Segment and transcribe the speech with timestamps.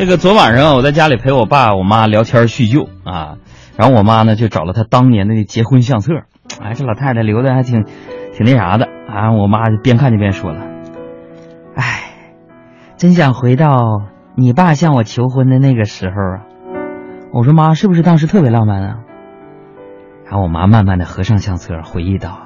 [0.00, 3.36] 这个昨晚上我在家里陪我爸我妈聊天叙旧啊，
[3.76, 6.14] 然后我妈呢就找了她当年的结婚相册，
[6.58, 7.84] 哎，这老太太留的还挺
[8.32, 9.32] 挺那啥的啊。
[9.32, 10.64] 我妈就边看就边说了，
[11.76, 12.14] 哎，
[12.96, 13.76] 真想回到
[14.38, 16.48] 你爸向我求婚的那个时候啊。
[17.34, 19.00] 我说妈，是不是当时特别浪漫啊？
[20.24, 22.38] 然后我妈慢慢的合上相册，回忆道：“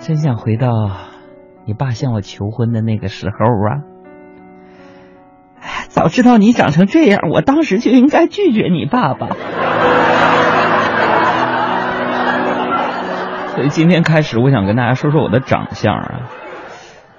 [0.00, 0.70] 真想回到
[1.66, 3.36] 你爸向我求婚的那个时候
[3.68, 3.92] 啊！
[6.04, 9.28] 哎早知道你长成这样，我当时就应该拒绝你爸爸。
[13.56, 16.28] ”所以今天开始，我想跟大家说说我的长相啊。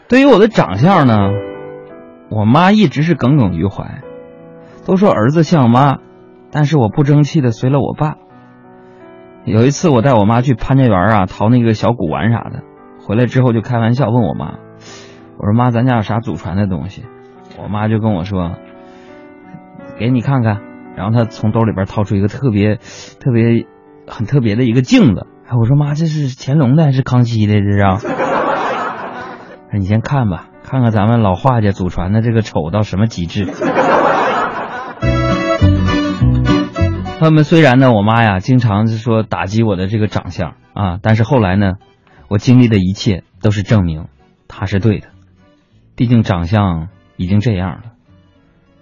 [0.07, 1.31] 对于我的长相呢，
[2.29, 4.03] 我妈一直是耿耿于怀。
[4.85, 5.97] 都说儿子像妈，
[6.51, 8.17] 但是我不争气的随了我爸。
[9.45, 12.61] 有一次我带我妈去潘家园啊淘那个小古玩啥的，
[13.03, 14.59] 回来之后就开玩笑问我妈
[15.41, 17.03] ：“我说妈，咱家有啥祖传的东西？”
[17.57, 18.57] 我妈就跟我说
[19.99, 20.61] ：“给你看看。”
[20.95, 23.65] 然后她从兜里边掏出一个特别、特别、
[24.07, 25.27] 很特别的一个镜子。
[25.47, 27.53] 哎，我说妈，这是乾隆的还是康熙的？
[27.53, 27.79] 这是？
[27.79, 27.99] 说
[29.77, 33.45] 你先看吧，看看咱们老画家祖传的这个丑到什么极致。
[37.19, 41.73] 他们，虽然呢，我妈呀经常是说打击我的这个长相啊，但是后来呢，
[42.27, 44.07] 我经历的一切都是证明
[44.47, 45.07] 她是对的。
[45.95, 47.81] 毕竟长相已经这样了，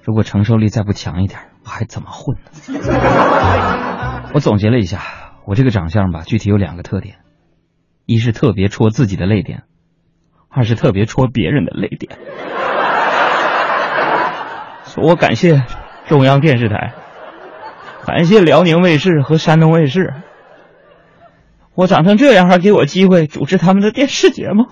[0.03, 2.51] 如果承受力再不强一点，我还怎么混呢？
[4.35, 5.01] 我总结了一下，
[5.45, 7.15] 我这个长相吧，具体有两个特点：
[8.05, 9.63] 一是特别戳自己的泪点，
[10.49, 12.17] 二是特别戳别人的泪点。
[14.97, 15.63] 我感谢
[16.07, 16.93] 中央电视台。
[18.05, 20.13] 感谢辽宁卫视和山东卫视，
[21.73, 24.67] 我长成这样还给我机会主持他们的电视节目。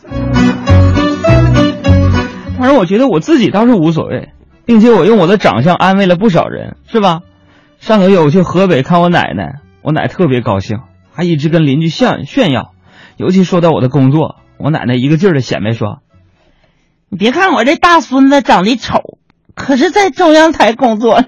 [2.57, 4.33] 当然，我觉得我自己倒是无所谓，
[4.65, 7.21] 并且我用我的长相安慰了不少人，是吧？
[7.79, 10.81] 上个月我去河北看我奶奶，我奶特别高兴，
[11.11, 12.73] 还一直跟邻居炫炫耀。
[13.17, 16.01] 尤其说到我的工作，我奶奶一个劲儿的显摆说
[17.09, 19.17] ：“你别看我这大孙子长得丑，
[19.55, 21.27] 可是在中央台工作呢。”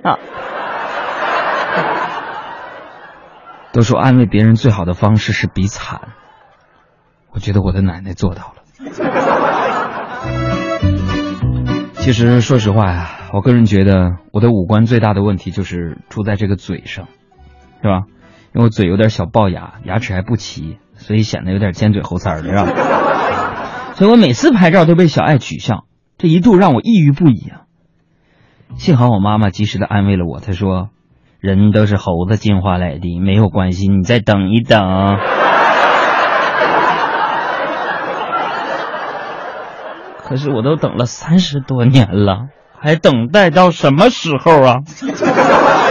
[3.74, 6.10] 都说安慰别人最好的方式是比惨，
[7.32, 8.62] 我觉得我的奶奶做到了。
[11.98, 17.08] 其实说实话呀，我个人觉得我的五官最大的问题就是出在这个嘴上，
[17.82, 18.04] 是吧？
[18.54, 22.68] 因为我嘴有点小龅牙，牙齿还不齐，所以显得有点尖嘴猴腮的，是吧？
[23.98, 25.86] 所以我每次拍照都被小爱取笑，
[26.20, 27.62] 这一度让我抑郁不已啊。
[28.76, 30.90] 幸好我妈妈及时的安慰了我，她说。
[31.40, 34.80] 人都是猴子进化来的，没有关系，你再等一等。
[40.24, 42.48] 可是我都等了三十多年了，
[42.84, 44.82] 还等待到什么时候啊？